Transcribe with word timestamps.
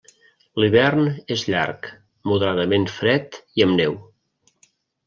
L'hivern 0.61 1.11
és 1.35 1.43
llarg, 1.55 1.91
moderadament 2.33 2.89
fred 2.95 3.39
i 3.61 3.69
amb 3.69 3.81
neu. 3.83 3.99